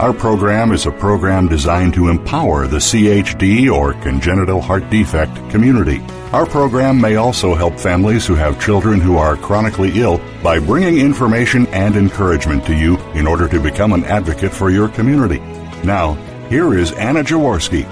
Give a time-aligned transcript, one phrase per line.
[0.00, 6.00] Our program is a program designed to empower the CHD or congenital heart defect community.
[6.32, 10.98] Our program may also help families who have children who are chronically ill by bringing
[10.98, 15.38] information and encouragement to you in order to become an advocate for your community.
[15.84, 16.14] Now,
[16.48, 17.84] here is Anna Jaworski.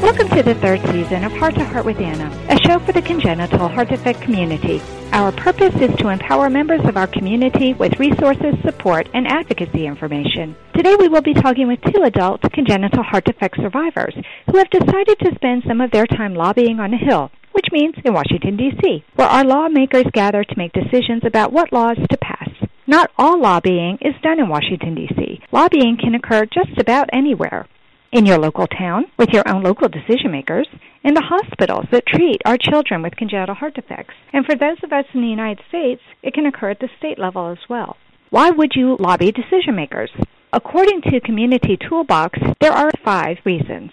[0.00, 3.02] Welcome to the third season of Heart to Heart with Anna, a show for the
[3.02, 4.80] congenital heart defect community.
[5.12, 10.56] Our purpose is to empower members of our community with resources, support, and advocacy information.
[10.74, 14.14] Today we will be talking with two adult congenital heart defect survivors
[14.50, 17.94] who have decided to spend some of their time lobbying on a Hill, which means
[18.02, 22.48] in Washington, D.C., where our lawmakers gather to make decisions about what laws to pass.
[22.86, 25.40] Not all lobbying is done in Washington, D.C.
[25.52, 27.66] Lobbying can occur just about anywhere
[28.12, 30.68] in your local town with your own local decision makers,
[31.02, 34.14] in the hospitals that treat our children with congenital heart defects.
[34.32, 37.18] And for those of us in the United States, it can occur at the state
[37.18, 37.96] level as well.
[38.30, 40.10] Why would you lobby decision makers?
[40.52, 43.90] According to Community Toolbox, there are five reasons.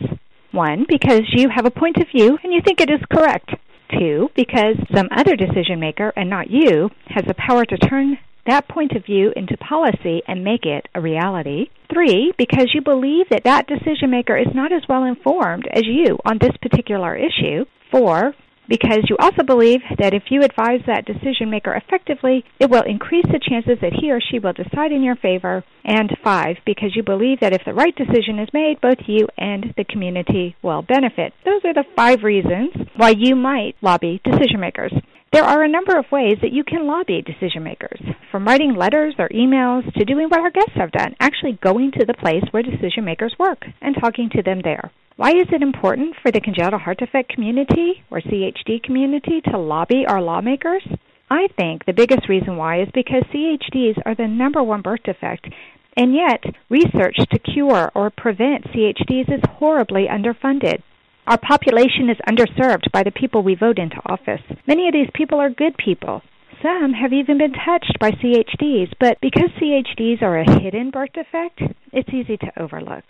[0.52, 3.52] One, because you have a point of view and you think it is correct.
[3.98, 8.68] Two, because some other decision maker, and not you, has the power to turn that
[8.68, 11.68] point of view into policy and make it a reality.
[11.92, 16.18] Three, because you believe that that decision maker is not as well informed as you
[16.26, 17.66] on this particular issue.
[17.92, 18.34] Four,
[18.70, 23.26] because you also believe that if you advise that decision maker effectively, it will increase
[23.26, 25.64] the chances that he or she will decide in your favor.
[25.84, 29.74] And five, because you believe that if the right decision is made, both you and
[29.76, 31.34] the community will benefit.
[31.44, 34.94] Those are the five reasons why you might lobby decision makers.
[35.32, 38.02] There are a number of ways that you can lobby decision makers,
[38.32, 42.06] from writing letters or emails to doing what our guests have done, actually going to
[42.06, 44.92] the place where decision makers work and talking to them there.
[45.18, 50.04] Why is it important for the congenital heart defect community or CHD community to lobby
[50.08, 50.82] our lawmakers?
[51.30, 55.48] I think the biggest reason why is because CHDs are the number one birth defect,
[55.96, 60.82] and yet research to cure or prevent CHDs is horribly underfunded.
[61.30, 64.42] Our population is underserved by the people we vote into office.
[64.66, 66.24] Many of these people are good people.
[66.64, 71.62] Some have even been touched by CHDs, but because CHDs are a hidden birth defect,
[71.94, 73.04] it's easy to overlook.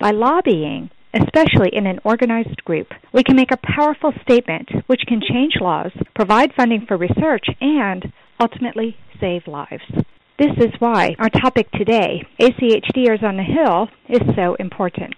[0.00, 5.20] By lobbying, especially in an organized group, we can make a powerful statement which can
[5.20, 9.84] change laws, provide funding for research, and ultimately save lives.
[10.38, 15.12] This is why our topic today, ACHDers on the Hill, is so important.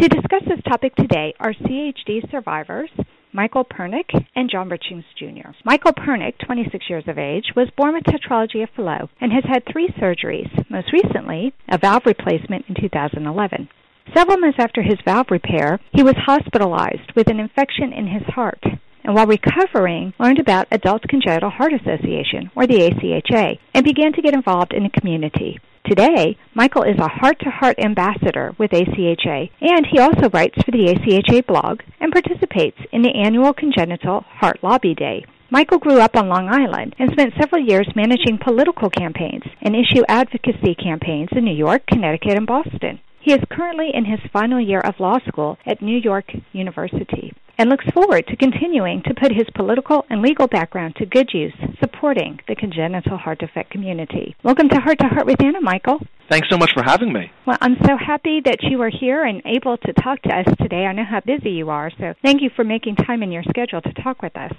[0.00, 2.90] To discuss this topic today are CHD survivors
[3.32, 5.50] Michael Pernick and John Richings Jr.
[5.64, 9.62] Michael Pernick, 26 years of age, was born with tetralogy of Fallot and has had
[9.64, 13.68] three surgeries, most recently a valve replacement in 2011.
[14.12, 18.64] Several months after his valve repair, he was hospitalized with an infection in his heart
[19.04, 24.22] and while recovering, learned about Adult Congenital Heart Association, or the ACHA, and began to
[24.22, 25.60] get involved in the community.
[25.86, 30.70] Today, Michael is a heart to heart ambassador with ACHA, and he also writes for
[30.70, 35.26] the ACHA blog and participates in the annual Congenital Heart Lobby Day.
[35.50, 40.02] Michael grew up on Long Island and spent several years managing political campaigns and issue
[40.08, 42.98] advocacy campaigns in New York, Connecticut, and Boston.
[43.24, 47.70] He is currently in his final year of law school at New York University and
[47.70, 52.38] looks forward to continuing to put his political and legal background to good use supporting
[52.46, 54.36] the congenital heart defect community.
[54.42, 56.00] Welcome to Heart to Heart with Anna, Michael.
[56.28, 57.30] Thanks so much for having me.
[57.46, 60.84] Well, I'm so happy that you are here and able to talk to us today.
[60.84, 63.80] I know how busy you are, so thank you for making time in your schedule
[63.80, 64.52] to talk with us.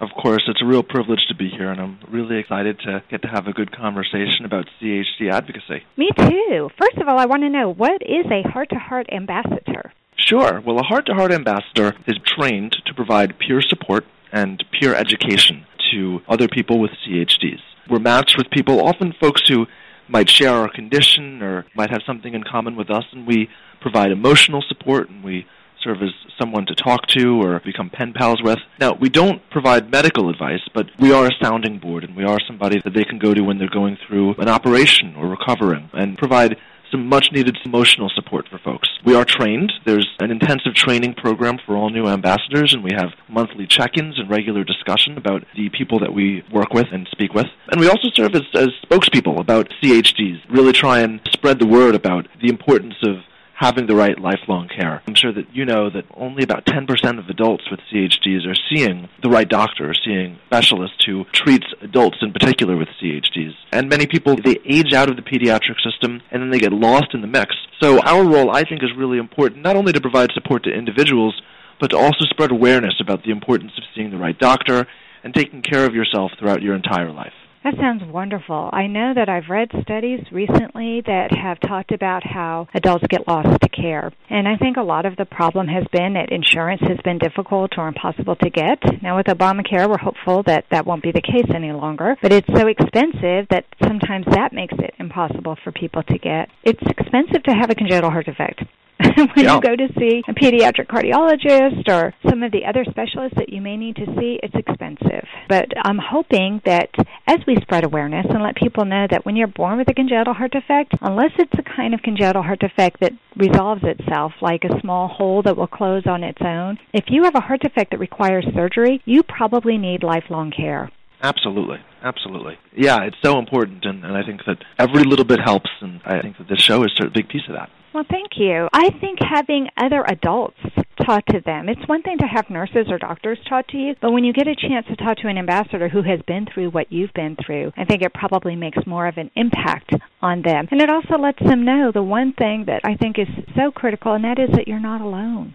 [0.00, 3.20] Of course, it's a real privilege to be here, and I'm really excited to get
[3.20, 5.84] to have a good conversation about CHD advocacy.
[5.98, 6.70] Me too.
[6.78, 9.92] First of all, I want to know what is a heart to heart ambassador?
[10.16, 10.62] Sure.
[10.64, 15.66] Well, a heart to heart ambassador is trained to provide peer support and peer education
[15.92, 17.60] to other people with CHDs.
[17.90, 19.66] We're matched with people, often folks who
[20.08, 23.50] might share our condition or might have something in common with us, and we
[23.80, 25.46] provide emotional support and we
[25.82, 28.58] serve as someone to talk to or become pen pals with.
[28.78, 32.38] Now, we don't provide medical advice, but we are a sounding board and we are
[32.46, 36.18] somebody that they can go to when they're going through an operation or recovering and
[36.18, 36.56] provide
[36.90, 38.88] some much needed emotional support for folks.
[39.04, 39.72] We are trained.
[39.84, 44.18] There's an intensive training program for all new ambassadors, and we have monthly check ins
[44.18, 47.46] and regular discussion about the people that we work with and speak with.
[47.70, 51.94] And we also serve as, as spokespeople about CHDs, really try and spread the word
[51.94, 53.16] about the importance of
[53.60, 55.02] having the right lifelong care.
[55.06, 59.10] I'm sure that you know that only about 10% of adults with CHDs are seeing
[59.22, 63.52] the right doctor, or seeing specialists who treats adults in particular with CHDs.
[63.70, 67.12] And many people, they age out of the pediatric system and then they get lost
[67.12, 67.54] in the mix.
[67.80, 71.40] So our role, I think, is really important, not only to provide support to individuals,
[71.78, 74.86] but to also spread awareness about the importance of seeing the right doctor
[75.22, 77.34] and taking care of yourself throughout your entire life.
[77.62, 78.70] That sounds wonderful.
[78.72, 83.60] I know that I've read studies recently that have talked about how adults get lost
[83.60, 84.10] to care.
[84.30, 87.72] And I think a lot of the problem has been that insurance has been difficult
[87.76, 89.02] or impossible to get.
[89.02, 92.16] Now with Obamacare, we're hopeful that that won't be the case any longer.
[92.22, 96.48] But it's so expensive that sometimes that makes it impossible for people to get.
[96.64, 98.64] It's expensive to have a congenital heart defect.
[99.34, 99.54] when yeah.
[99.54, 103.60] you go to see a pediatric cardiologist or some of the other specialists that you
[103.60, 105.26] may need to see, it's expensive.
[105.48, 106.90] But I'm hoping that
[107.26, 110.34] as we spread awareness and let people know that when you're born with a congenital
[110.34, 114.80] heart defect, unless it's a kind of congenital heart defect that resolves itself, like a
[114.80, 118.00] small hole that will close on its own, if you have a heart defect that
[118.00, 120.90] requires surgery, you probably need lifelong care.
[121.22, 121.78] Absolutely.
[122.02, 122.58] Absolutely.
[122.74, 126.20] Yeah, it's so important, and, and I think that every little bit helps, and I
[126.20, 127.68] think that this show is a big piece of that.
[127.92, 128.68] Well, thank you.
[128.72, 130.58] I think having other adults
[131.04, 134.12] talk to them, it's one thing to have nurses or doctors talk to you, but
[134.12, 136.92] when you get a chance to talk to an ambassador who has been through what
[136.92, 140.68] you've been through, I think it probably makes more of an impact on them.
[140.70, 144.14] And it also lets them know the one thing that I think is so critical,
[144.14, 145.54] and that is that you're not alone.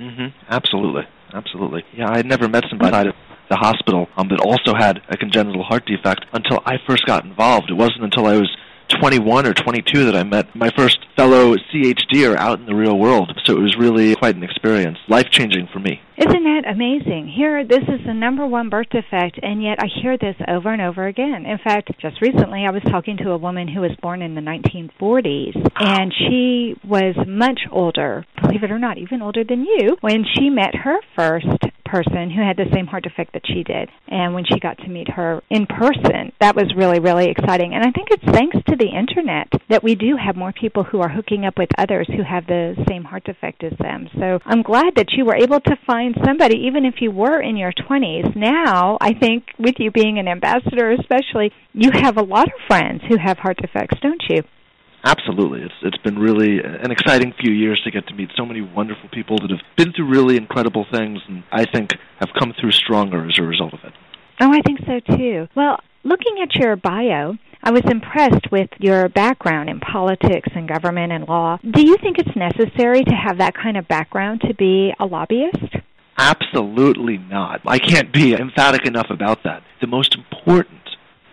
[0.00, 0.36] Mm-hmm.
[0.48, 1.02] Absolutely.
[1.34, 1.82] Absolutely.
[1.94, 3.14] Yeah, I had never met somebody at
[3.48, 7.70] the hospital um, that also had a congenital heart defect until I first got involved.
[7.70, 8.50] It wasn't until I was
[8.88, 13.38] 21 or 22 that I met my first fellow CHDer out in the real world.
[13.44, 16.00] So it was really quite an experience, life changing for me.
[16.16, 17.28] Isn't that amazing?
[17.34, 20.80] Here, this is the number one birth defect, and yet I hear this over and
[20.80, 21.44] over again.
[21.44, 24.40] In fact, just recently I was talking to a woman who was born in the
[24.40, 30.24] 1940s, and she was much older, believe it or not, even older than you, when
[30.24, 31.48] she met her first
[31.94, 33.88] person who had the same heart defect that she did.
[34.08, 37.72] And when she got to meet her in person, that was really, really exciting.
[37.72, 41.00] And I think it's thanks to the internet that we do have more people who
[41.00, 44.08] are hooking up with others who have the same heart defect as them.
[44.18, 47.56] So I'm glad that you were able to find somebody, even if you were in
[47.56, 48.34] your 20s.
[48.34, 53.02] Now, I think with you being an ambassador, especially, you have a lot of friends
[53.08, 54.42] who have heart defects, don't you?
[55.04, 55.60] Absolutely.
[55.62, 59.10] It's it's been really an exciting few years to get to meet so many wonderful
[59.10, 61.90] people that have been through really incredible things and I think
[62.20, 63.92] have come through stronger as a result of it.
[64.40, 65.46] Oh, I think so too.
[65.54, 71.12] Well, looking at your bio, I was impressed with your background in politics and government
[71.12, 71.58] and law.
[71.62, 75.76] Do you think it's necessary to have that kind of background to be a lobbyist?
[76.16, 77.60] Absolutely not.
[77.66, 79.62] I can't be emphatic enough about that.
[79.82, 80.80] The most important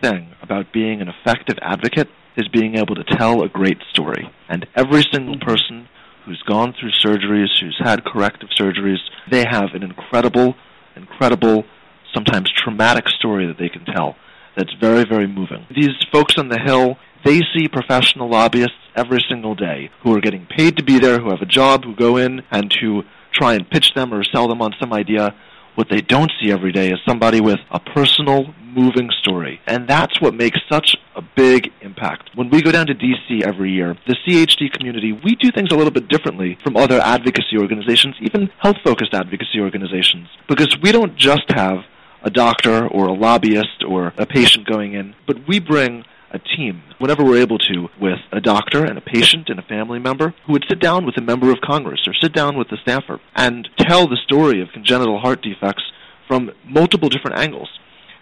[0.02, 4.30] thing about being an effective advocate is being able to tell a great story.
[4.50, 5.88] And every single person
[6.26, 9.00] who's gone through surgeries, who's had corrective surgeries,
[9.30, 10.56] they have an incredible,
[10.96, 11.66] incredible,
[12.14, 14.16] sometimes traumatic story that they can tell
[14.56, 15.66] that's very, very moving.
[15.74, 20.46] These folks on the Hill, they see professional lobbyists every single day who are getting
[20.46, 23.70] paid to be there, who have a job, who go in and to try and
[23.70, 25.34] pitch them or sell them on some idea.
[25.76, 29.60] What they don't see every day is somebody with a personal, moving story.
[29.68, 32.30] And that's what makes such a big impact.
[32.36, 35.76] When we go down to DC every year, the CHD community, we do things a
[35.76, 41.16] little bit differently from other advocacy organizations, even health focused advocacy organizations, because we don't
[41.16, 41.86] just have
[42.24, 46.84] a doctor or a lobbyist or a patient going in, but we bring a team,
[46.98, 50.54] whenever we're able to, with a doctor and a patient and a family member who
[50.54, 53.68] would sit down with a member of Congress or sit down with a staffer and
[53.78, 55.84] tell the story of congenital heart defects
[56.28, 57.70] from multiple different angles.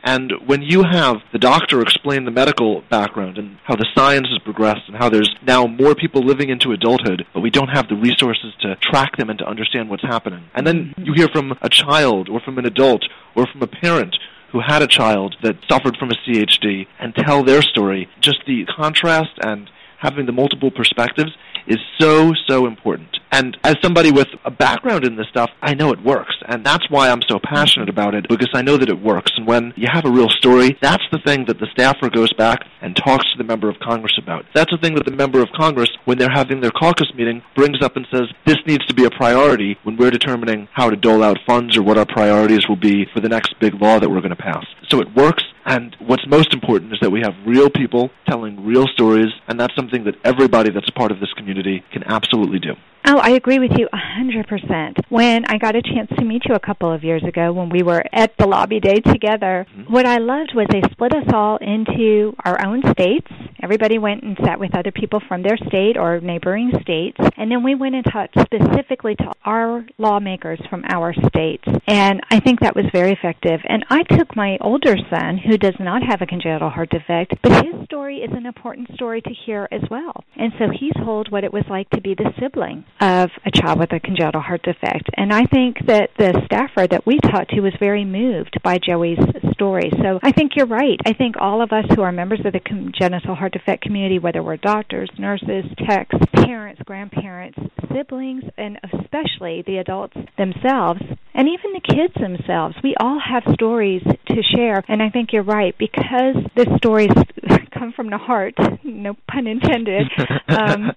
[0.04, 4.40] And when you have the doctor explain the medical background and how the science has
[4.40, 7.96] progressed and how there's now more people living into adulthood, but we don't have the
[7.96, 10.46] resources to track them and to understand what's happening.
[10.56, 13.04] And then you hear from a child or from an adult
[13.36, 14.16] or from a parent
[14.52, 18.10] who had a child that suffered from a CHD and tell their story.
[18.20, 21.32] Just the contrast and having the multiple perspectives
[21.68, 23.19] is so, so important.
[23.32, 26.36] And as somebody with a background in this stuff, I know it works.
[26.48, 29.32] And that's why I'm so passionate about it, because I know that it works.
[29.38, 32.66] And when you have a real story, that's the thing that the staffer goes back
[32.82, 34.46] and talks to the member of Congress about.
[34.56, 37.82] That's the thing that the member of Congress, when they're having their caucus meeting, brings
[37.82, 41.24] up and says, this needs to be a priority when we're determining how to dole
[41.24, 44.22] out funds or what our priorities will be for the next big law that we're
[44.22, 44.66] going to pass.
[44.88, 45.44] So it works.
[45.66, 49.76] And what's most important is that we have real people telling real stories, and that's
[49.76, 52.74] something that everybody that's a part of this community can absolutely do.
[53.06, 55.00] Oh, I agree with you a 100%.
[55.10, 57.82] When I got a chance to meet you a couple of years ago when we
[57.82, 59.92] were at the lobby day together, mm-hmm.
[59.92, 63.28] what I loved was they split us all into our own states.
[63.62, 67.64] Everybody went and sat with other people from their state or neighboring states, and then
[67.64, 71.64] we went and talked specifically to our lawmakers from our states.
[71.88, 73.60] And I think that was very effective.
[73.68, 77.66] And I took my older son, who does not have a congenital heart defect, but
[77.66, 80.24] his story is an important story to hear as well.
[80.36, 83.80] And so he told what it was like to be the sibling of a child
[83.80, 85.10] with a congenital heart defect.
[85.16, 89.20] And I think that the staffer that we talked to was very moved by Joey's
[89.54, 89.92] story.
[90.02, 91.00] So I think you're right.
[91.06, 94.44] I think all of us who are members of the congenital heart defect community, whether
[94.44, 97.58] we're doctors, nurses, techs, parents, grandparents,
[97.94, 101.02] siblings, and especially the adults themselves,
[101.34, 104.84] and even the kids themselves, we all have stories to share.
[104.88, 107.12] And I think you're right because the stories
[107.74, 110.08] come from the heart, no pun intended.
[110.50, 110.92] Um,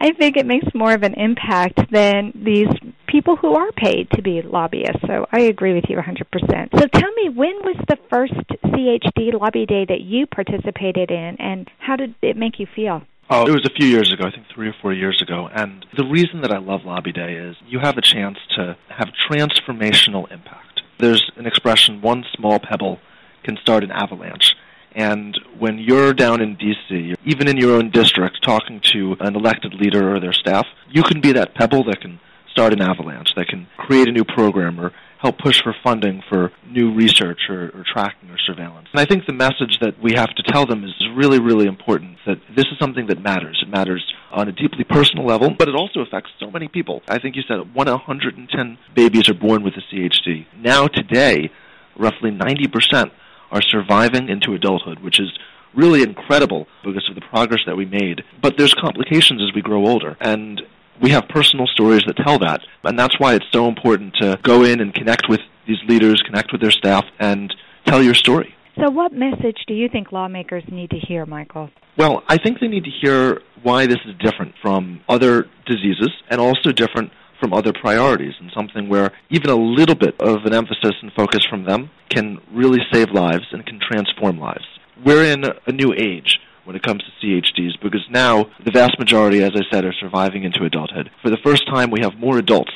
[0.00, 2.68] I think it makes more of an impact than these
[3.06, 5.02] people who are paid to be lobbyists.
[5.06, 6.78] So I agree with you 100%.
[6.78, 8.32] So tell me, when was the first
[8.64, 13.02] CHD lobby day that you participated in, and how did it make you feel?
[13.28, 15.48] Oh, it was a few years ago, I think three or four years ago.
[15.54, 19.08] And the reason that I love Lobby Day is you have a chance to have
[19.30, 20.80] transformational impact.
[20.98, 23.00] There's an expression, one small pebble
[23.44, 24.54] can start an avalanche.
[24.92, 29.74] And when you're down in D.C., even in your own district, talking to an elected
[29.74, 32.18] leader or their staff, you can be that pebble that can
[32.50, 36.50] start an avalanche, that can create a new program or help push for funding for
[36.66, 38.88] new research or, or, tracking or surveillance.
[38.92, 42.16] And I think the message that we have to tell them is really, really important
[42.26, 43.62] that this is something that matters.
[43.62, 47.02] It matters on a deeply personal level, but it also affects so many people.
[47.06, 50.46] I think you said 110 babies are born with a CHD.
[50.56, 51.50] Now, today,
[51.98, 53.10] roughly 90%
[53.50, 55.30] are surviving into adulthood, which is
[55.74, 58.22] really incredible because of the progress that we made.
[58.42, 60.16] But there's complications as we grow older.
[60.20, 60.62] And
[61.00, 62.60] we have personal stories that tell that.
[62.84, 66.52] And that's why it's so important to go in and connect with these leaders, connect
[66.52, 67.54] with their staff, and
[67.84, 68.54] tell your story.
[68.76, 71.70] So, what message do you think lawmakers need to hear, Michael?
[71.98, 76.40] Well, I think they need to hear why this is different from other diseases and
[76.40, 80.94] also different from other priorities and something where even a little bit of an emphasis
[81.02, 84.66] and focus from them can really save lives and can transform lives.
[85.04, 89.42] We're in a new age when it comes to CHDs because now the vast majority,
[89.42, 91.10] as I said, are surviving into adulthood.
[91.22, 92.72] For the first time, we have more adults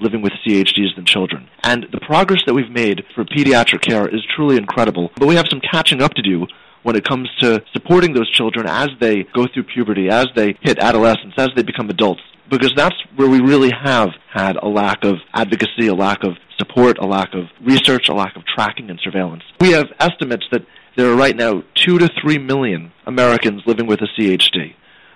[0.00, 1.48] living with CHDs than children.
[1.62, 5.48] And the progress that we've made for pediatric care is truly incredible, but we have
[5.48, 6.46] some catching up to do
[6.82, 10.78] when it comes to supporting those children as they go through puberty, as they hit
[10.78, 15.16] adolescence, as they become adults because that's where we really have had a lack of
[15.34, 19.42] advocacy, a lack of support, a lack of research, a lack of tracking and surveillance.
[19.60, 20.64] We have estimates that
[20.96, 24.74] there are right now 2 to 3 million Americans living with a CHD.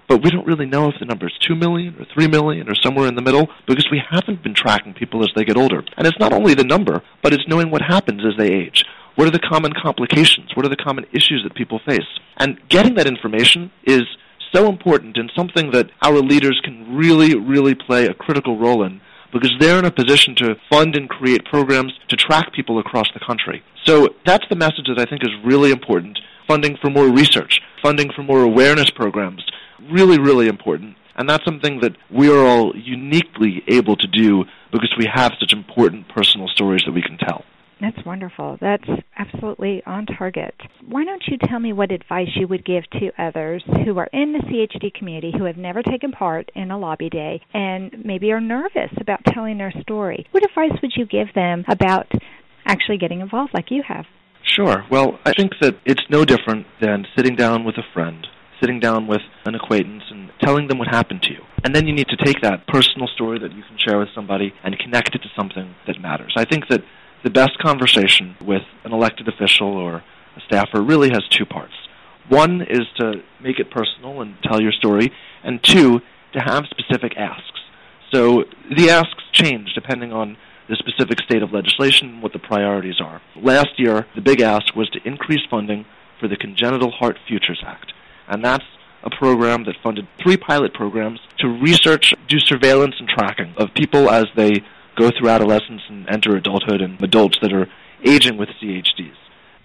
[0.08, 2.74] But we don't really know if the number is 2 million or 3 million or
[2.74, 5.82] somewhere in the middle because we haven't been tracking people as they get older.
[5.96, 8.84] And it's not only the number, but it's knowing what happens as they age.
[9.14, 10.50] What are the common complications?
[10.54, 12.06] What are the common issues that people face?
[12.36, 14.02] And getting that information is
[14.52, 19.00] so important and something that our leaders can really, really play a critical role in
[19.32, 23.20] because they're in a position to fund and create programs to track people across the
[23.20, 23.62] country.
[23.84, 26.18] So that's the message that I think is really important.
[26.46, 29.44] Funding for more research, funding for more awareness programs,
[29.90, 30.96] really, really important.
[31.16, 35.52] And that's something that we are all uniquely able to do because we have such
[35.52, 37.44] important personal stories that we can tell.
[37.82, 38.58] That's wonderful.
[38.60, 40.54] That's absolutely on target.
[40.88, 44.32] Why don't you tell me what advice you would give to others who are in
[44.32, 48.40] the CHD community who have never taken part in a lobby day and maybe are
[48.40, 50.24] nervous about telling their story?
[50.30, 52.06] What advice would you give them about
[52.66, 54.04] actually getting involved like you have?
[54.44, 54.84] Sure.
[54.88, 58.24] Well, I think that it's no different than sitting down with a friend,
[58.60, 61.40] sitting down with an acquaintance, and telling them what happened to you.
[61.64, 64.52] And then you need to take that personal story that you can share with somebody
[64.62, 66.34] and connect it to something that matters.
[66.36, 66.82] I think that
[67.22, 70.02] the best conversation with an elected official or
[70.36, 71.74] a staffer really has two parts.
[72.28, 75.12] One is to make it personal and tell your story,
[75.42, 76.00] and two,
[76.32, 77.60] to have specific asks.
[78.12, 78.44] So
[78.76, 80.36] the asks change depending on
[80.68, 83.20] the specific state of legislation what the priorities are.
[83.36, 85.84] Last year, the big ask was to increase funding
[86.20, 87.92] for the Congenital Heart Futures Act,
[88.28, 88.64] and that's
[89.02, 94.08] a program that funded three pilot programs to research, do surveillance and tracking of people
[94.08, 94.62] as they
[94.96, 97.68] go through adolescence and enter adulthood and adults that are
[98.04, 99.16] aging with CHDs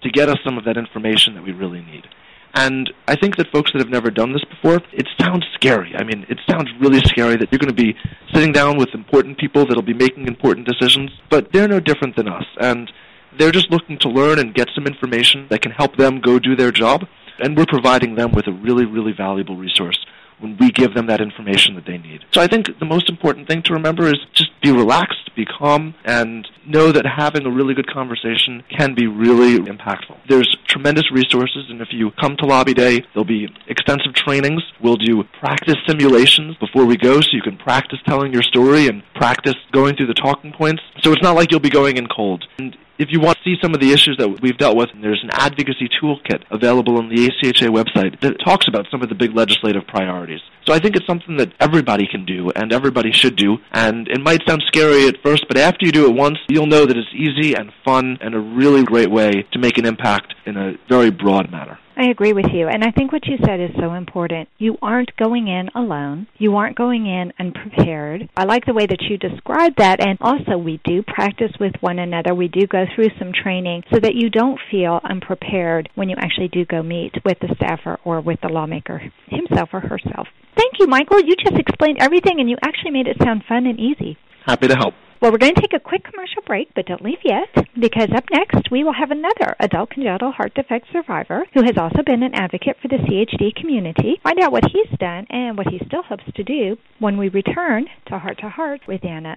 [0.02, 2.06] to get us some of that information that we really need.
[2.54, 5.94] And I think that folks that have never done this before, it sounds scary.
[5.96, 7.94] I mean, it sounds really scary that you're going to be
[8.32, 12.26] sitting down with important people that'll be making important decisions, but they're no different than
[12.26, 12.44] us.
[12.58, 12.90] And
[13.38, 16.56] they're just looking to learn and get some information that can help them go do
[16.56, 17.06] their job.
[17.38, 19.98] And we're providing them with a really, really valuable resource
[20.40, 22.24] when we give them that information that they need.
[22.32, 25.94] So I think the most important thing to remember is just be relaxed, be calm,
[26.04, 30.16] and know that having a really good conversation can be really impactful.
[30.28, 34.62] There's tremendous resources, and if you come to Lobby Day, there'll be extensive trainings.
[34.80, 39.02] We'll do practice simulations before we go so you can practice telling your story and
[39.14, 40.82] practice going through the talking points.
[41.02, 42.44] So it's not like you'll be going in cold.
[42.58, 45.22] And if you want to see some of the issues that we've dealt with, there's
[45.22, 49.34] an advocacy toolkit available on the ACHA website that talks about some of the big
[49.34, 50.40] legislative priorities.
[50.68, 53.56] So I think it's something that everybody can do and everybody should do.
[53.72, 56.84] And it might sound scary at first, but after you do it once, you'll know
[56.84, 60.58] that it's easy and fun and a really great way to make an impact in
[60.58, 61.78] a very broad manner.
[61.96, 62.68] I agree with you.
[62.68, 64.48] And I think what you said is so important.
[64.58, 66.28] You aren't going in alone.
[66.36, 68.28] You aren't going in unprepared.
[68.36, 70.06] I like the way that you described that.
[70.06, 72.34] And also, we do practice with one another.
[72.34, 76.48] We do go through some training so that you don't feel unprepared when you actually
[76.48, 80.28] do go meet with the staffer or with the lawmaker himself or herself.
[80.58, 81.20] Thank you, Michael.
[81.20, 84.18] You just explained everything and you actually made it sound fun and easy.
[84.44, 84.92] Happy to help.
[85.22, 87.48] Well, we're going to take a quick commercial break, but don't leave yet,
[87.78, 92.02] because up next we will have another adult congenital heart defect survivor who has also
[92.04, 94.20] been an advocate for the CHD community.
[94.22, 97.86] Find out what he's done and what he still hopes to do when we return
[98.06, 99.36] to Heart to Heart with Anna.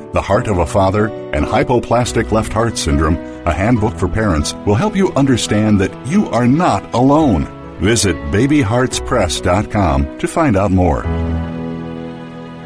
[0.13, 3.15] The Heart of a Father, and Hypoplastic Left Heart Syndrome,
[3.45, 7.45] a handbook for parents, will help you understand that you are not alone.
[7.79, 11.03] Visit babyheartspress.com to find out more.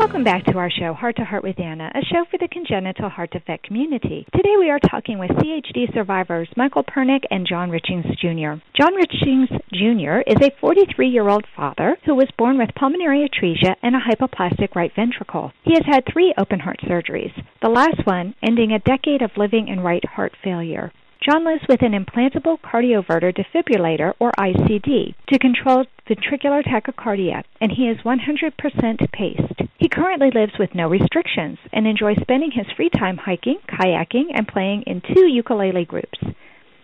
[0.05, 3.09] Welcome back to our show, Heart to Heart with Anna, a show for the congenital
[3.09, 4.23] heart defect community.
[4.35, 8.61] Today we are talking with CHD survivors Michael Pernick and John Richings Jr.
[8.79, 10.21] John Richings Jr.
[10.29, 14.75] is a 43 year old father who was born with pulmonary atresia and a hypoplastic
[14.75, 15.51] right ventricle.
[15.63, 19.69] He has had three open heart surgeries, the last one ending a decade of living
[19.69, 20.91] in right heart failure.
[21.25, 27.89] John lives with an implantable cardioverter defibrillator, or ICD, to control ventricular tachycardia, and he
[27.89, 29.61] is 100% paced.
[29.79, 34.47] He currently lives with no restrictions and enjoys spending his free time hiking, kayaking, and
[34.47, 36.19] playing in two ukulele groups.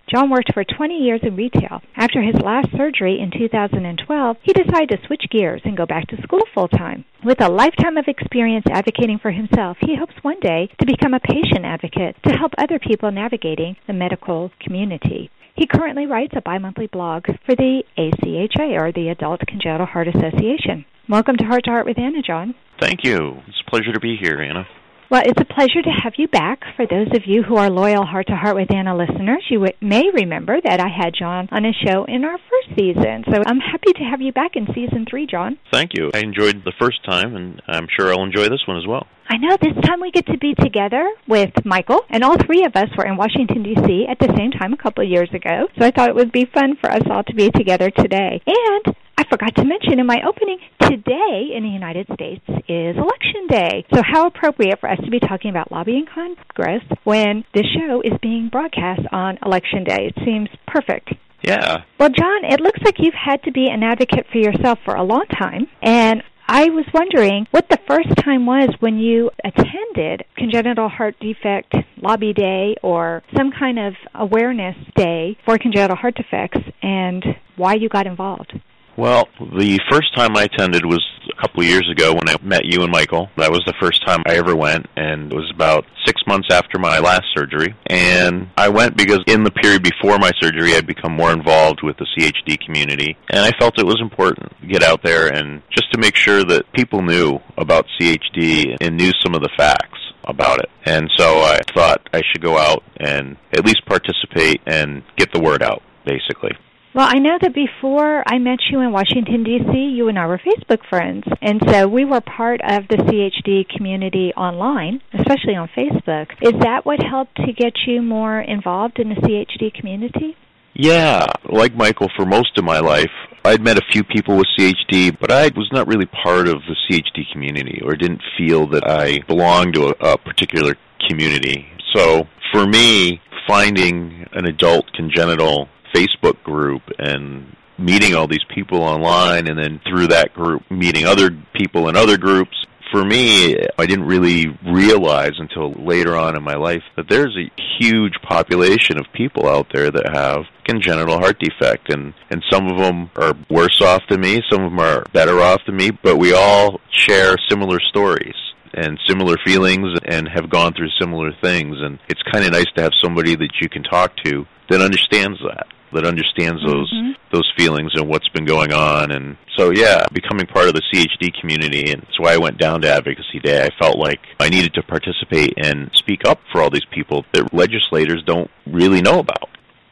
[0.09, 1.81] John worked for 20 years in retail.
[1.95, 6.21] After his last surgery in 2012, he decided to switch gears and go back to
[6.21, 7.05] school full time.
[7.23, 11.19] With a lifetime of experience advocating for himself, he hopes one day to become a
[11.19, 15.29] patient advocate to help other people navigating the medical community.
[15.55, 20.85] He currently writes a bi-monthly blog for the ACHA, or the Adult Congenital Heart Association.
[21.07, 22.55] Welcome to Heart to Heart with Anna, John.
[22.79, 23.41] Thank you.
[23.47, 24.65] It's a pleasure to be here, Anna.
[25.11, 26.61] Well, it's a pleasure to have you back.
[26.77, 30.03] For those of you who are loyal Heart to Heart with Anna listeners, you may
[30.13, 33.25] remember that I had John on a show in our first season.
[33.27, 35.57] So I'm happy to have you back in season three, John.
[35.69, 36.11] Thank you.
[36.13, 39.05] I enjoyed the first time, and I'm sure I'll enjoy this one as well.
[39.27, 42.77] I know this time we get to be together with Michael, and all three of
[42.77, 44.07] us were in Washington, D.C.
[44.07, 45.67] at the same time a couple of years ago.
[45.77, 48.41] So I thought it would be fun for us all to be together today.
[48.47, 50.59] And I forgot to mention in my opening,
[50.91, 53.85] today in the United States is Election Day.
[53.93, 58.11] So, how appropriate for us to be talking about lobbying Congress when this show is
[58.21, 60.11] being broadcast on Election Day.
[60.13, 61.13] It seems perfect.
[61.43, 61.83] Yeah.
[61.97, 65.03] Well, John, it looks like you've had to be an advocate for yourself for a
[65.03, 65.67] long time.
[65.81, 71.73] And I was wondering what the first time was when you attended Congenital Heart Defect
[72.01, 77.23] Lobby Day or some kind of awareness day for congenital heart defects and
[77.55, 78.59] why you got involved.
[79.01, 82.65] Well, the first time I attended was a couple of years ago when I met
[82.65, 83.31] you and Michael.
[83.35, 86.77] That was the first time I ever went, and it was about six months after
[86.77, 87.73] my last surgery.
[87.87, 91.97] And I went because in the period before my surgery, I'd become more involved with
[91.97, 95.91] the CHD community, and I felt it was important to get out there and just
[95.93, 100.59] to make sure that people knew about CHD and knew some of the facts about
[100.59, 100.69] it.
[100.85, 105.41] And so I thought I should go out and at least participate and get the
[105.41, 106.51] word out, basically.
[106.93, 110.39] Well, I know that before I met you in Washington, D.C., you and I were
[110.39, 111.23] Facebook friends.
[111.41, 116.31] And so we were part of the CHD community online, especially on Facebook.
[116.41, 120.35] Is that what helped to get you more involved in the CHD community?
[120.73, 123.11] Yeah, like Michael, for most of my life,
[123.45, 126.75] I'd met a few people with CHD, but I was not really part of the
[126.89, 130.75] CHD community or didn't feel that I belonged to a, a particular
[131.07, 131.67] community.
[131.95, 139.47] So for me, finding an adult congenital Facebook group and meeting all these people online
[139.47, 142.55] and then through that group meeting other people in other groups.
[142.91, 147.49] For me, I didn't really realize until later on in my life that there's a
[147.79, 152.77] huge population of people out there that have congenital heart defect, and and some of
[152.77, 156.17] them are worse off than me, some of them are better off than me, but
[156.17, 158.35] we all share similar stories
[158.73, 162.81] and similar feelings and have gone through similar things, and it's kind of nice to
[162.81, 167.11] have somebody that you can talk to that understands that that understands those mm-hmm.
[167.31, 171.33] those feelings and what's been going on and so yeah becoming part of the CHD
[171.39, 174.73] community and that's why I went down to advocacy day I felt like I needed
[174.75, 179.49] to participate and speak up for all these people that legislators don't really know about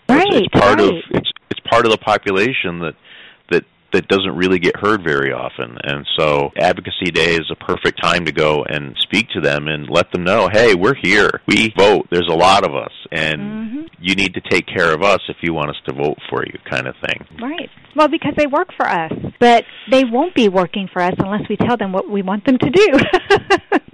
[0.08, 0.90] right it's, it's part right.
[0.90, 2.96] of it's it's part of the population that
[3.52, 5.78] that doesn't really get heard very often.
[5.84, 9.90] And so Advocacy Day is a perfect time to go and speak to them and
[9.90, 11.42] let them know, hey, we're here.
[11.48, 12.08] We vote.
[12.12, 12.92] There's a lot of us.
[13.12, 13.82] And mm-hmm.
[14.00, 16.54] you need to take care of us if you want us to vote for you,
[16.70, 17.26] kind of thing.
[17.42, 17.70] Right.
[17.96, 19.12] Well, because they work for us.
[19.40, 22.58] But they won't be working for us unless we tell them what we want them
[22.58, 22.88] to do.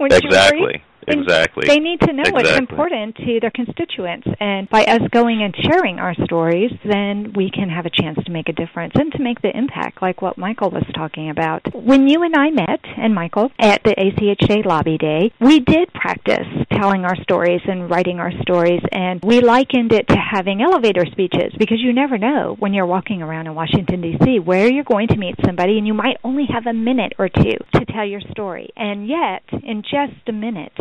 [0.00, 0.82] exactly.
[1.06, 1.66] Exactly.
[1.68, 2.42] They need to know exactly.
[2.42, 4.26] what's important to their constituents.
[4.40, 8.32] And by us going and sharing our stories, then we can have a chance to
[8.32, 11.62] make a difference and to make the impact, like what Michael was talking about.
[11.74, 16.46] When you and I met, and Michael, at the ACHA Lobby Day, we did practice
[16.72, 21.52] telling our stories and writing our stories, and we likened it to having elevator speeches
[21.58, 25.16] because you never know when you're walking around in Washington, D.C., where you're going to
[25.16, 28.70] meet somebody, and you might only have a minute or two to tell your story.
[28.76, 30.72] And yet, in just a minute,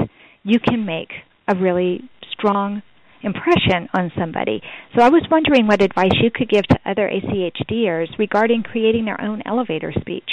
[0.46, 1.12] you can make
[1.48, 2.82] a really strong
[3.22, 4.62] impression on somebody.
[4.96, 9.20] So I was wondering what advice you could give to other ACHDers regarding creating their
[9.20, 10.30] own elevator speech.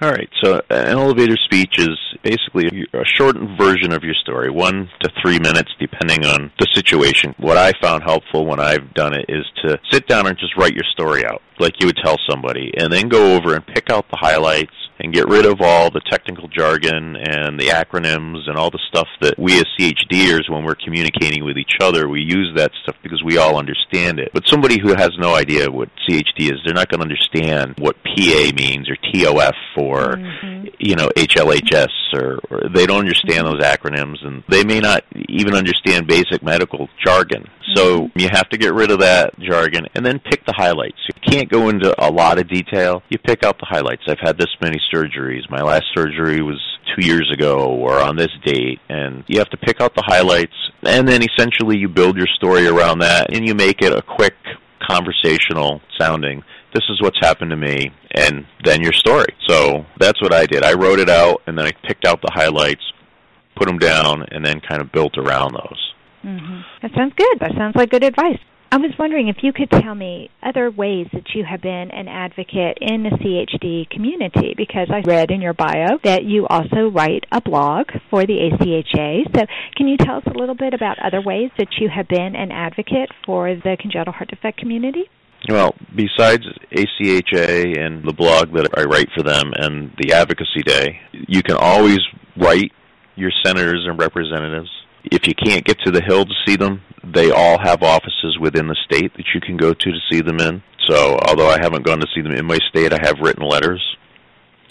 [0.00, 0.28] All right.
[0.42, 5.38] So an elevator speech is basically a shortened version of your story, one to three
[5.38, 7.34] minutes, depending on the situation.
[7.38, 10.74] What I found helpful when I've done it is to sit down and just write
[10.74, 14.06] your story out, like you would tell somebody, and then go over and pick out
[14.10, 14.74] the highlights
[15.04, 19.08] and get rid of all the technical jargon and the acronyms and all the stuff
[19.20, 23.22] that we as CHDers, when we're communicating with each other, we use that stuff because
[23.22, 24.30] we all understand it.
[24.32, 27.96] But somebody who has no idea what CHD is, they're not going to understand what
[28.02, 30.68] PA means or TOF or, mm-hmm.
[30.78, 33.58] you know, HLHS or, or they don't understand mm-hmm.
[33.58, 37.42] those acronyms and they may not even understand basic medical jargon.
[37.42, 37.74] Mm-hmm.
[37.74, 40.98] So you have to get rid of that jargon and then pick the highlights.
[41.08, 43.02] You can't go into a lot of detail.
[43.08, 44.02] You pick out the highlights.
[44.06, 45.48] I've had this many surgeries.
[45.50, 46.60] My last surgery was
[46.94, 48.80] two years ago or on this date.
[48.88, 50.54] And you have to pick out the highlights.
[50.82, 54.34] And then essentially you build your story around that and you make it a quick
[54.88, 56.42] conversational sounding
[56.74, 60.62] this is what's happened to me and then your story so that's what i did
[60.62, 62.82] i wrote it out and then i picked out the highlights
[63.56, 65.92] put them down and then kind of built around those
[66.24, 66.60] mm-hmm.
[66.82, 68.38] that sounds good that sounds like good advice
[68.72, 72.08] I was wondering if you could tell me other ways that you have been an
[72.08, 77.24] advocate in the CHD community because I read in your bio that you also write
[77.30, 79.36] a blog for the ACHA.
[79.36, 79.46] So,
[79.76, 82.50] can you tell us a little bit about other ways that you have been an
[82.50, 85.04] advocate for the congenital heart defect community?
[85.48, 91.00] Well, besides ACHA and the blog that I write for them and the Advocacy Day,
[91.12, 92.00] you can always
[92.36, 92.72] write
[93.14, 94.70] your senators and representatives
[95.04, 96.80] if you can't get to the Hill to see them,
[97.12, 100.40] they all have offices within the state that you can go to to see them
[100.40, 100.62] in.
[100.88, 103.82] So, although I haven't gone to see them in my state, I have written letters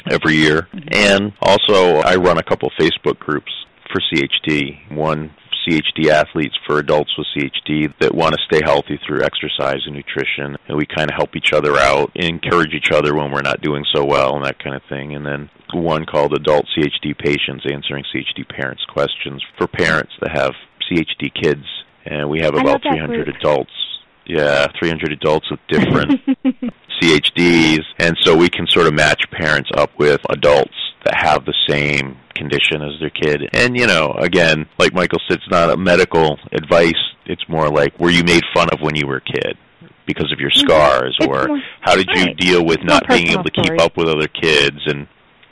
[0.09, 0.67] every year.
[0.73, 0.89] Mm-hmm.
[0.93, 3.51] And also, I run a couple Facebook groups
[3.91, 4.91] for CHD.
[4.95, 5.31] One
[5.67, 10.57] CHD athletes for adults with CHD that want to stay healthy through exercise and nutrition.
[10.67, 13.85] And we kind of help each other out, encourage each other when we're not doing
[13.93, 15.15] so well, and that kind of thing.
[15.15, 20.51] And then one called Adult CHD Patients, answering CHD parents' questions for parents that have
[20.89, 21.65] CHD kids.
[22.05, 23.71] And we have about 300 adults.
[24.25, 26.21] Yeah, 300 adults with different
[27.01, 27.83] CHDs.
[27.99, 30.73] And so we can sort of match parents up with adults
[31.05, 33.49] that have the same condition as their kid.
[33.53, 36.93] And, you know, again, like Michael said, it's not a medical advice.
[37.25, 39.57] It's more like, were you made fun of when you were a kid?
[40.05, 40.67] Because of your mm-hmm.
[40.67, 41.31] scars, mm-hmm.
[41.31, 42.27] or more, how did right.
[42.27, 44.79] you deal with it's not being able to keep up with other kids?
[44.85, 45.07] And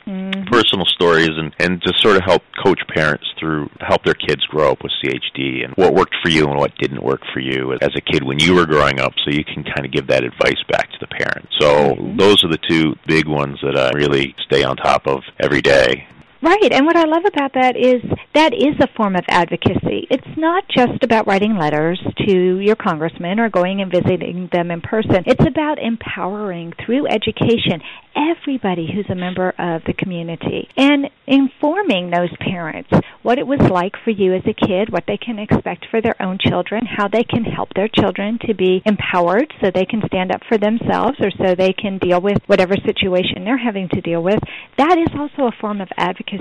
[0.06, 0.44] mm-hmm.
[0.44, 4.72] personal stories and and to sort of help coach parents through help their kids grow
[4.72, 7.90] up with CHD and what worked for you and what didn't work for you as
[7.96, 10.62] a kid when you were growing up, so you can kind of give that advice
[10.70, 11.52] back to the parents.
[11.58, 12.16] So mm-hmm.
[12.16, 16.06] those are the two big ones that I really stay on top of every day.
[16.42, 18.02] Right, and what I love about that is
[18.34, 20.08] that is a form of advocacy.
[20.10, 24.80] It's not just about writing letters to your congressman or going and visiting them in
[24.80, 25.22] person.
[25.24, 27.80] It's about empowering through education
[28.16, 32.90] everybody who's a member of the community and informing those parents
[33.22, 36.20] what it was like for you as a kid, what they can expect for their
[36.20, 40.32] own children, how they can help their children to be empowered so they can stand
[40.32, 44.22] up for themselves or so they can deal with whatever situation they're having to deal
[44.22, 44.40] with.
[44.76, 46.31] That is also a form of advocacy.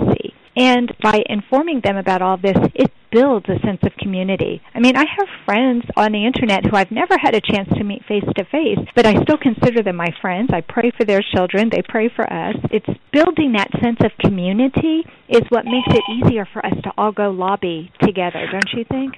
[0.55, 4.61] And by informing them about all this, it builds a sense of community.
[4.73, 7.83] I mean, I have friends on the internet who I've never had a chance to
[7.83, 10.49] meet face to face, but I still consider them my friends.
[10.53, 12.55] I pray for their children, they pray for us.
[12.69, 17.11] It's building that sense of community is what makes it easier for us to all
[17.11, 19.15] go lobby together, don't you think?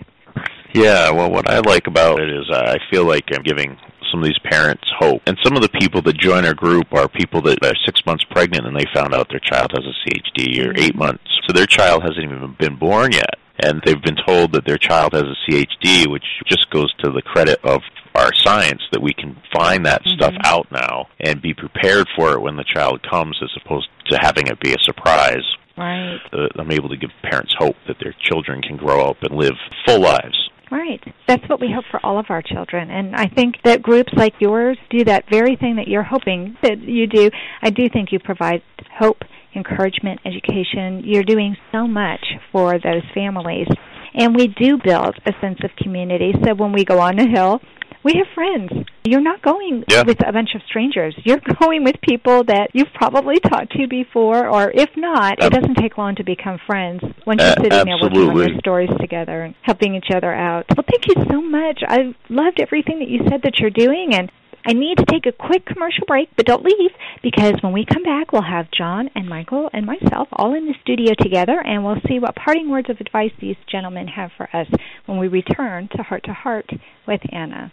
[0.73, 3.77] Yeah, well, what I like about it is I feel like I'm giving
[4.13, 5.23] some of these parents hope.
[5.25, 8.23] And some of the people that join our group are people that are six months
[8.29, 11.23] pregnant and they found out their child has a CHD or eight months.
[11.47, 15.13] So their child hasn't even been born yet and they've been told that their child
[15.13, 17.81] has a CHD, which just goes to the credit of
[18.15, 20.15] our science that we can find that mm-hmm.
[20.15, 24.17] stuff out now and be prepared for it when the child comes as opposed to
[24.21, 25.43] having it be a surprise.
[25.77, 26.19] Right.
[26.31, 29.55] Uh, I'm able to give parents hope that their children can grow up and live
[29.85, 30.49] full lives.
[30.73, 30.99] Right.
[31.27, 32.89] That's what we hope for all of our children.
[32.89, 36.79] And I think that groups like yours do that very thing that you're hoping that
[36.79, 37.29] you do.
[37.61, 38.63] I do think you provide
[38.97, 39.19] hope
[39.55, 41.03] encouragement, education.
[41.05, 43.67] You're doing so much for those families.
[44.15, 46.33] And we do build a sense of community.
[46.43, 47.61] So when we go on the hill,
[48.03, 48.87] we have friends.
[49.05, 50.03] You're not going yeah.
[50.03, 51.15] with a bunch of strangers.
[51.23, 55.75] You're going with people that you've probably talked to before, or if not, it doesn't
[55.75, 59.43] take long to become friends once you're sitting uh, there working on your stories together
[59.43, 60.65] and helping each other out.
[60.75, 61.81] Well, thank you so much.
[61.87, 64.31] I loved everything that you said that you're doing, and
[64.65, 68.03] I need to take a quick commercial break, but don't leave because when we come
[68.03, 72.01] back, we'll have John and Michael and myself all in the studio together, and we'll
[72.07, 74.67] see what parting words of advice these gentlemen have for us
[75.05, 76.69] when we return to Heart to Heart
[77.05, 77.71] with Anna.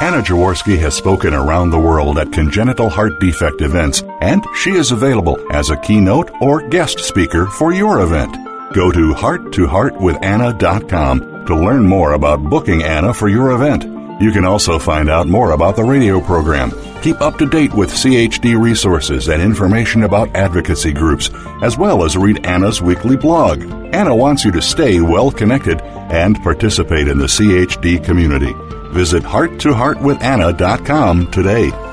[0.00, 4.90] Anna Jaworski has spoken around the world at congenital heart defect events, and she is
[4.90, 8.34] available as a keynote or guest speaker for your event.
[8.74, 13.84] Go to hearttoheartwithanna.com to learn more about booking Anna for your event.
[14.20, 16.72] You can also find out more about the radio program,
[17.02, 21.30] keep up to date with CHD resources and information about advocacy groups,
[21.62, 23.62] as well as read Anna's weekly blog.
[23.94, 28.52] Anna wants you to stay well connected and participate in the CHD community.
[28.92, 31.91] Visit hearttoheartwithanna.com today.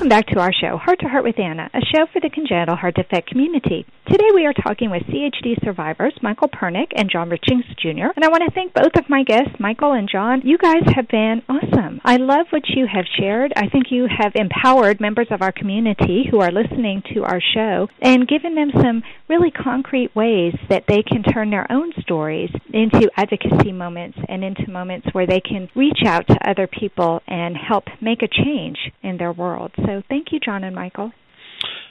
[0.00, 2.74] Welcome back to our show, Heart to Heart with Anna, a show for the congenital
[2.74, 3.84] heart defect community.
[4.08, 8.08] Today we are talking with CHD survivors Michael Pernick and John Richings Jr.
[8.16, 10.40] And I want to thank both of my guests, Michael and John.
[10.42, 12.00] You guys have been awesome.
[12.02, 13.52] I love what you have shared.
[13.54, 17.88] I think you have empowered members of our community who are listening to our show
[18.00, 23.10] and given them some really concrete ways that they can turn their own stories into
[23.18, 27.84] advocacy moments and into moments where they can reach out to other people and help
[28.00, 29.70] make a change in their world.
[29.86, 31.12] So thank you, John and Michael.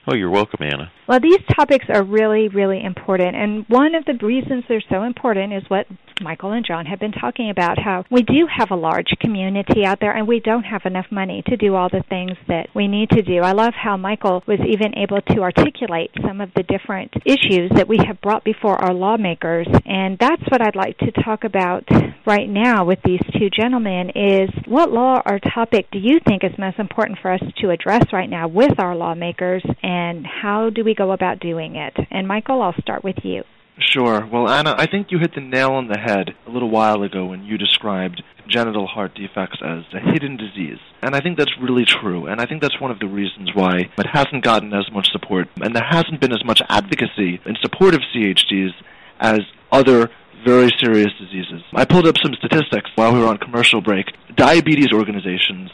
[0.07, 0.91] Oh, you're welcome, Anna.
[1.07, 3.35] Well, these topics are really, really important.
[3.35, 5.87] And one of the reasons they're so important is what
[6.21, 9.99] Michael and John have been talking about how we do have a large community out
[9.99, 13.09] there and we don't have enough money to do all the things that we need
[13.11, 13.39] to do.
[13.39, 17.87] I love how Michael was even able to articulate some of the different issues that
[17.87, 19.67] we have brought before our lawmakers.
[19.85, 21.87] And that's what I'd like to talk about
[22.25, 26.51] right now with these two gentlemen is what law or topic do you think is
[26.57, 30.93] most important for us to address right now with our lawmakers and how do we
[30.93, 31.97] go about doing it?
[32.11, 33.43] And Michael, I'll start with you.
[33.79, 34.23] Sure.
[34.31, 37.25] Well, Anna, I think you hit the nail on the head a little while ago
[37.25, 40.77] when you described genital heart defects as a hidden disease.
[41.01, 42.27] And I think that's really true.
[42.27, 45.47] And I think that's one of the reasons why it hasn't gotten as much support
[45.59, 48.73] and there hasn't been as much advocacy in support of CHDs
[49.19, 49.39] as
[49.71, 50.11] other
[50.45, 51.63] very serious diseases.
[51.73, 54.05] I pulled up some statistics while we were on commercial break.
[54.35, 55.71] Diabetes organizations,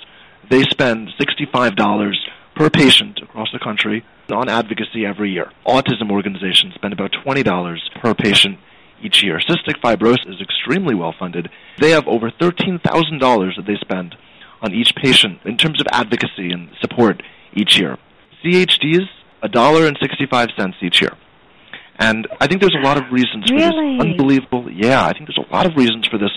[0.49, 2.13] they spend $65
[2.55, 5.51] per patient across the country on advocacy every year.
[5.67, 8.57] Autism organizations spend about $20 per patient
[9.01, 9.39] each year.
[9.39, 11.49] Cystic fibrosis is extremely well funded.
[11.79, 14.15] They have over $13,000 that they spend
[14.61, 17.21] on each patient in terms of advocacy and support
[17.53, 17.97] each year.
[18.43, 19.07] CHDs,
[19.43, 21.11] $1.65 each year.
[21.97, 23.97] And I think there's a lot of reasons really?
[23.97, 26.31] for this unbelievable, yeah, I think there's a lot of reasons for this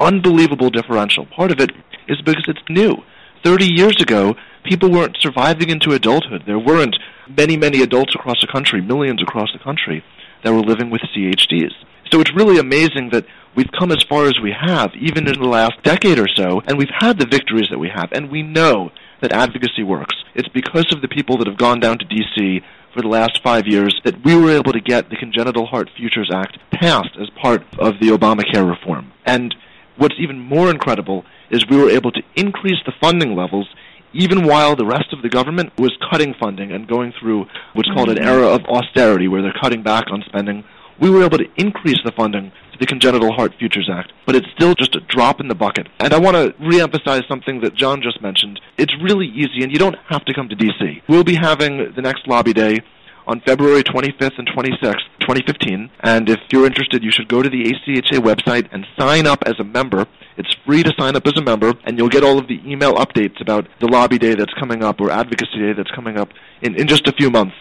[0.00, 1.26] unbelievable differential.
[1.26, 1.70] Part of it
[2.08, 2.96] is because it's new.
[3.44, 4.34] 30 years ago,
[4.66, 6.42] people weren't surviving into adulthood.
[6.44, 6.96] There weren't
[7.28, 10.04] many, many adults across the country, millions across the country,
[10.44, 11.72] that were living with CHDs.
[12.10, 13.26] So it's really amazing that
[13.56, 16.78] we've come as far as we have, even in the last decade or so, and
[16.78, 20.14] we've had the victories that we have, and we know that advocacy works.
[20.34, 22.62] It's because of the people that have gone down to D.C.
[22.92, 26.30] for the last five years that we were able to get the Congenital Heart Futures
[26.32, 29.12] Act passed as part of the Obamacare reform.
[29.24, 29.54] And
[29.96, 33.68] what's even more incredible is we were able to increase the funding levels
[34.16, 38.08] even while the rest of the government was cutting funding and going through what's called
[38.08, 38.28] an mm-hmm.
[38.28, 40.64] era of austerity where they're cutting back on spending
[41.00, 44.46] we were able to increase the funding to the Congenital Heart Futures Act, but it's
[44.54, 45.88] still just a drop in the bucket.
[46.00, 48.60] And I want to reemphasize something that John just mentioned.
[48.78, 51.02] It's really easy, and you don't have to come to D.C.
[51.08, 52.80] We'll be having the next lobby day
[53.26, 55.90] on February 25th and 26th, 2015.
[56.00, 59.58] And if you're interested, you should go to the ACHA website and sign up as
[59.58, 60.06] a member.
[60.36, 62.94] It's free to sign up as a member, and you'll get all of the email
[62.94, 66.30] updates about the lobby day that's coming up or advocacy day that's coming up
[66.62, 67.54] in, in just a few months.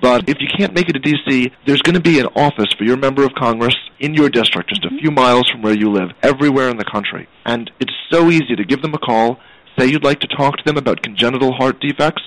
[0.00, 2.84] But if you can't make it to D.C., there's going to be an office for
[2.84, 4.98] your member of Congress in your district, just a mm-hmm.
[4.98, 7.28] few miles from where you live, everywhere in the country.
[7.44, 9.38] And it's so easy to give them a call,
[9.78, 12.22] say you'd like to talk to them about congenital heart defects,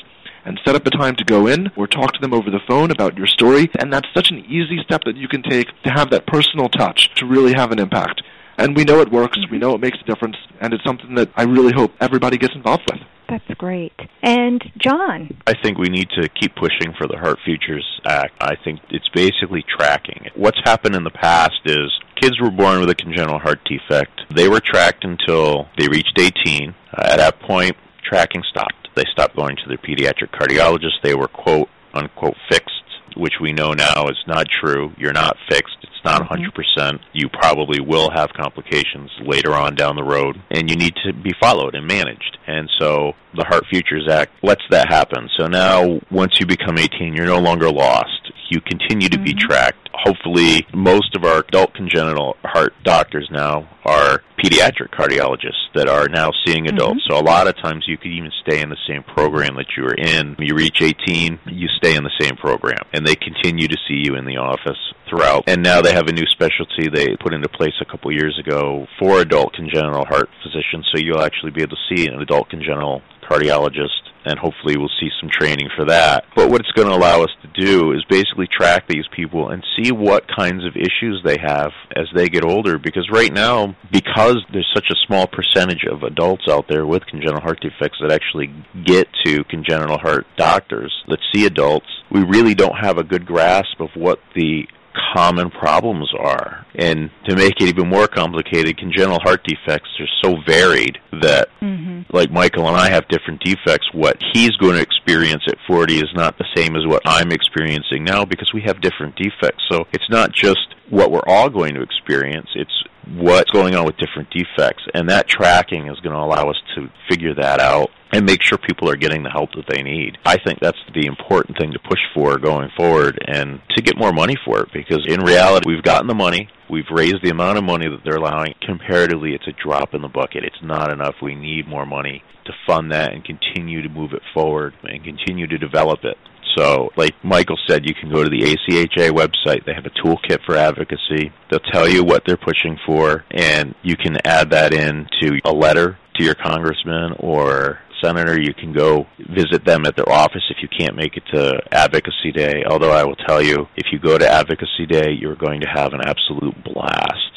[0.45, 2.91] and set up a time to go in or talk to them over the phone
[2.91, 3.69] about your story.
[3.79, 7.13] And that's such an easy step that you can take to have that personal touch
[7.15, 8.21] to really have an impact.
[8.57, 11.29] And we know it works, we know it makes a difference, and it's something that
[11.35, 13.01] I really hope everybody gets involved with.
[13.27, 13.93] That's great.
[14.21, 15.35] And John?
[15.47, 18.33] I think we need to keep pushing for the Heart Futures Act.
[18.39, 20.27] I think it's basically tracking.
[20.35, 24.21] What's happened in the past is kids were born with a congenital heart defect.
[24.29, 26.75] They were tracked until they reached 18.
[26.93, 28.89] Uh, at that point, tracking stopped.
[28.95, 31.01] They stopped going to their pediatric cardiologist.
[31.03, 32.83] They were, quote, unquote, fixed
[33.15, 34.91] which we know now is not true.
[34.97, 35.77] You're not fixed.
[35.81, 36.43] It's not mm-hmm.
[36.79, 36.99] 100%.
[37.13, 41.31] You probably will have complications later on down the road, and you need to be
[41.39, 42.37] followed and managed.
[42.47, 45.29] And so the Heart Futures Act lets that happen.
[45.37, 48.31] So now, once you become 18, you're no longer lost.
[48.49, 49.25] You continue to mm-hmm.
[49.25, 49.89] be tracked.
[49.93, 56.29] Hopefully, most of our adult congenital heart doctors now are pediatric cardiologists that are now
[56.45, 57.01] seeing adults.
[57.07, 57.13] Mm-hmm.
[57.13, 59.83] So a lot of times you could even stay in the same program that you
[59.83, 60.35] were in.
[60.37, 64.15] You reach 18, you stay in the same program, and they continue to see you
[64.15, 64.77] in the office
[65.09, 65.45] throughout.
[65.47, 68.85] And now they have a new specialty they put into place a couple years ago
[68.99, 70.89] for adult congenital heart physicians.
[70.93, 75.09] So you'll actually be able to see an adult congenital cardiologist and hopefully we'll see
[75.19, 76.25] some training for that.
[76.35, 79.63] But what it's going to allow us to do is basically track these people and
[79.77, 84.37] see what kinds of issues they have as they get older because right now because
[84.51, 88.53] there's such a small percentage of adults out there with congenital heart defects that actually
[88.85, 93.79] get to congenital heart doctors that see adults, we really don't have a good grasp
[93.79, 94.67] of what the
[95.13, 96.65] common problems are.
[96.75, 102.01] And to make it even more complicated, congenital heart defects are so varied that, mm-hmm.
[102.15, 106.09] like Michael and I have different defects, what he's going to experience at 40 is
[106.15, 109.63] not the same as what I'm experiencing now because we have different defects.
[109.71, 113.97] So it's not just what we're all going to experience, it's what's going on with
[113.97, 114.83] different defects.
[114.93, 118.57] And that tracking is going to allow us to figure that out and make sure
[118.57, 120.17] people are getting the help that they need.
[120.25, 124.13] I think that's the important thing to push for going forward and to get more
[124.13, 126.47] money for it because in reality, we've gotten the money.
[126.69, 128.53] We've raised the amount of money that they're allowing.
[128.61, 130.43] Comparatively, it's a drop in the bucket.
[130.43, 131.15] It's not enough.
[131.21, 135.47] We need more money to fund that and continue to move it forward and continue
[135.47, 136.17] to develop it.
[136.55, 139.65] So, like Michael said, you can go to the ACHA website.
[139.65, 141.31] They have a toolkit for advocacy.
[141.49, 145.51] They'll tell you what they're pushing for, and you can add that in to a
[145.51, 148.39] letter to your congressman or senator.
[148.39, 152.31] You can go visit them at their office if you can't make it to Advocacy
[152.33, 152.63] Day.
[152.69, 155.93] Although I will tell you, if you go to Advocacy Day, you're going to have
[155.93, 157.32] an absolute blast.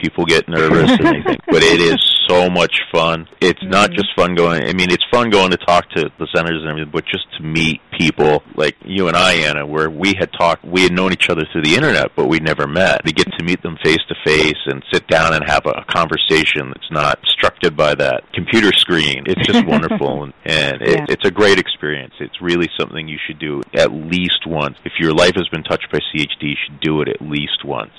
[0.00, 3.28] People get nervous and they think, but it is so much fun.
[3.40, 3.70] It's mm-hmm.
[3.70, 4.64] not just fun going.
[4.64, 7.42] I mean, it's fun going to talk to the senators and everything, but just to
[7.42, 11.28] meet people like you and I, Anna, where we had talked, we had known each
[11.28, 13.04] other through the internet, but we never met.
[13.04, 16.68] To get to meet them face to face and sit down and have a conversation
[16.68, 19.24] that's not obstructed by that computer screen.
[19.26, 21.06] It's just wonderful, and, and it, yeah.
[21.08, 22.14] it's a great experience.
[22.20, 24.76] It's really something you should do at least once.
[24.84, 27.92] If your life has been touched by CHD, you should do it at least once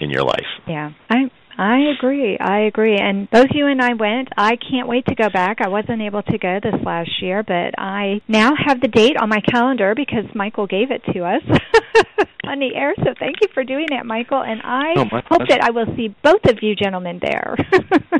[0.00, 0.46] in your life.
[0.66, 2.38] Yeah, I I agree.
[2.38, 2.96] I agree.
[2.96, 4.28] And both you and I went.
[4.36, 5.58] I can't wait to go back.
[5.60, 9.28] I wasn't able to go this last year, but I now have the date on
[9.28, 11.42] my calendar because Michael gave it to us
[12.44, 12.94] on the air.
[12.98, 14.42] So thank you for doing it, Michael.
[14.42, 17.56] And I oh, hope that I will see both of you gentlemen there.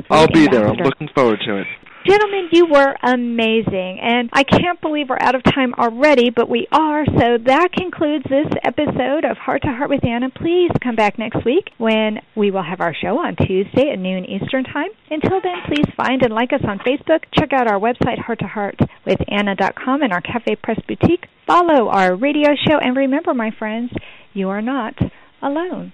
[0.09, 0.67] I'll be there.
[0.67, 1.67] I'm looking forward to it.
[2.05, 3.99] Gentlemen, you were amazing.
[4.01, 7.05] And I can't believe we're out of time already, but we are.
[7.05, 10.31] So that concludes this episode of Heart to Heart with Anna.
[10.31, 14.25] Please come back next week when we will have our show on Tuesday at noon
[14.25, 14.89] Eastern Time.
[15.11, 17.23] Until then, please find and like us on Facebook.
[17.37, 21.27] Check out our website, hearttoheartwithanna.com, and our Cafe Press Boutique.
[21.45, 22.79] Follow our radio show.
[22.79, 23.91] And remember, my friends,
[24.33, 24.95] you are not
[25.41, 25.93] alone.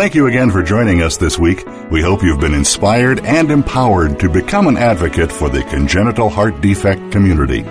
[0.00, 1.62] Thank you again for joining us this week.
[1.90, 6.62] We hope you've been inspired and empowered to become an advocate for the congenital heart
[6.62, 7.64] defect community.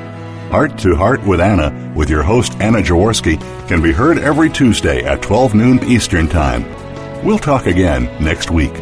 [0.52, 5.04] Heart to Heart with Anna, with your host Anna Jaworski, can be heard every Tuesday
[5.04, 6.66] at 12 noon Eastern Time.
[7.26, 8.74] We'll talk again next week.